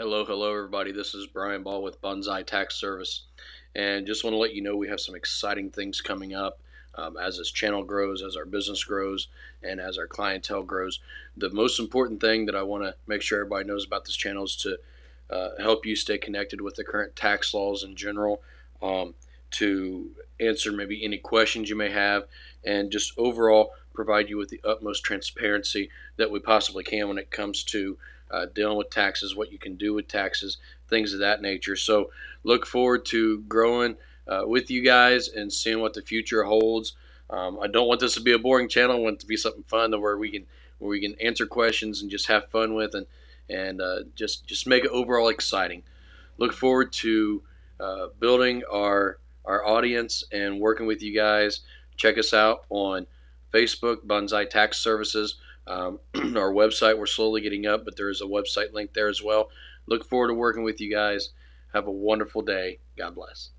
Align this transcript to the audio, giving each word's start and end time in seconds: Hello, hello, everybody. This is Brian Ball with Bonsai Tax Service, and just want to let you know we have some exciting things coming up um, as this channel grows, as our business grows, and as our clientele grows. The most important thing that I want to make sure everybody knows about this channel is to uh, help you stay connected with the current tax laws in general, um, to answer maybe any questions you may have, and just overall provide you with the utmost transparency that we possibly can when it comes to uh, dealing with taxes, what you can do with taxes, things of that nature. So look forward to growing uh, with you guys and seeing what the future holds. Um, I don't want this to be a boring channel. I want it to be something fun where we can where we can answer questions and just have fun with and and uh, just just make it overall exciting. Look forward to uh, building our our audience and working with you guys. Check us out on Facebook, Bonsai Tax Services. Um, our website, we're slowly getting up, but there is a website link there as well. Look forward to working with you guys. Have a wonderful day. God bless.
Hello, 0.00 0.24
hello, 0.24 0.56
everybody. 0.56 0.92
This 0.92 1.14
is 1.14 1.26
Brian 1.26 1.62
Ball 1.62 1.82
with 1.82 2.00
Bonsai 2.00 2.46
Tax 2.46 2.74
Service, 2.74 3.24
and 3.74 4.06
just 4.06 4.24
want 4.24 4.32
to 4.32 4.38
let 4.38 4.54
you 4.54 4.62
know 4.62 4.74
we 4.74 4.88
have 4.88 4.98
some 4.98 5.14
exciting 5.14 5.68
things 5.68 6.00
coming 6.00 6.34
up 6.34 6.58
um, 6.94 7.18
as 7.18 7.36
this 7.36 7.50
channel 7.50 7.84
grows, 7.84 8.22
as 8.22 8.34
our 8.34 8.46
business 8.46 8.82
grows, 8.82 9.28
and 9.62 9.78
as 9.78 9.98
our 9.98 10.06
clientele 10.06 10.62
grows. 10.62 11.00
The 11.36 11.50
most 11.50 11.78
important 11.78 12.22
thing 12.22 12.46
that 12.46 12.54
I 12.54 12.62
want 12.62 12.82
to 12.84 12.94
make 13.06 13.20
sure 13.20 13.40
everybody 13.40 13.68
knows 13.68 13.84
about 13.84 14.06
this 14.06 14.16
channel 14.16 14.44
is 14.44 14.56
to 14.56 14.78
uh, 15.28 15.50
help 15.58 15.84
you 15.84 15.94
stay 15.94 16.16
connected 16.16 16.62
with 16.62 16.76
the 16.76 16.84
current 16.84 17.14
tax 17.14 17.52
laws 17.52 17.84
in 17.84 17.94
general, 17.94 18.40
um, 18.80 19.12
to 19.50 20.12
answer 20.40 20.72
maybe 20.72 21.04
any 21.04 21.18
questions 21.18 21.68
you 21.68 21.76
may 21.76 21.90
have, 21.90 22.24
and 22.64 22.90
just 22.90 23.12
overall 23.18 23.74
provide 23.92 24.30
you 24.30 24.38
with 24.38 24.48
the 24.48 24.62
utmost 24.64 25.04
transparency 25.04 25.90
that 26.16 26.30
we 26.30 26.40
possibly 26.40 26.84
can 26.84 27.06
when 27.06 27.18
it 27.18 27.30
comes 27.30 27.62
to 27.64 27.98
uh, 28.30 28.46
dealing 28.54 28.78
with 28.78 28.90
taxes, 28.90 29.34
what 29.34 29.52
you 29.52 29.58
can 29.58 29.76
do 29.76 29.94
with 29.94 30.08
taxes, 30.08 30.58
things 30.88 31.12
of 31.12 31.20
that 31.20 31.42
nature. 31.42 31.76
So 31.76 32.10
look 32.44 32.66
forward 32.66 33.04
to 33.06 33.40
growing 33.42 33.96
uh, 34.26 34.42
with 34.46 34.70
you 34.70 34.82
guys 34.82 35.28
and 35.28 35.52
seeing 35.52 35.80
what 35.80 35.94
the 35.94 36.02
future 36.02 36.44
holds. 36.44 36.94
Um, 37.28 37.58
I 37.60 37.66
don't 37.66 37.88
want 37.88 38.00
this 38.00 38.14
to 38.14 38.20
be 38.20 38.32
a 38.32 38.38
boring 38.38 38.68
channel. 38.68 38.96
I 38.96 39.00
want 39.00 39.14
it 39.14 39.20
to 39.20 39.26
be 39.26 39.36
something 39.36 39.64
fun 39.64 39.98
where 40.00 40.16
we 40.16 40.30
can 40.30 40.46
where 40.78 40.90
we 40.90 41.00
can 41.00 41.14
answer 41.20 41.46
questions 41.46 42.00
and 42.00 42.10
just 42.10 42.26
have 42.26 42.48
fun 42.48 42.74
with 42.74 42.94
and 42.94 43.06
and 43.48 43.80
uh, 43.80 44.00
just 44.14 44.46
just 44.46 44.66
make 44.66 44.84
it 44.84 44.90
overall 44.90 45.28
exciting. 45.28 45.82
Look 46.38 46.52
forward 46.52 46.92
to 46.94 47.42
uh, 47.78 48.08
building 48.18 48.62
our 48.70 49.18
our 49.44 49.64
audience 49.64 50.24
and 50.32 50.60
working 50.60 50.86
with 50.86 51.02
you 51.02 51.14
guys. 51.14 51.60
Check 51.96 52.18
us 52.18 52.32
out 52.32 52.64
on 52.70 53.06
Facebook, 53.52 54.06
Bonsai 54.06 54.48
Tax 54.48 54.78
Services. 54.78 55.36
Um, 55.70 56.00
our 56.36 56.52
website, 56.52 56.98
we're 56.98 57.06
slowly 57.06 57.40
getting 57.40 57.64
up, 57.64 57.84
but 57.84 57.96
there 57.96 58.10
is 58.10 58.20
a 58.20 58.24
website 58.24 58.72
link 58.72 58.92
there 58.92 59.08
as 59.08 59.22
well. 59.22 59.50
Look 59.86 60.04
forward 60.04 60.28
to 60.28 60.34
working 60.34 60.64
with 60.64 60.80
you 60.80 60.90
guys. 60.90 61.30
Have 61.72 61.86
a 61.86 61.92
wonderful 61.92 62.42
day. 62.42 62.80
God 62.98 63.14
bless. 63.14 63.50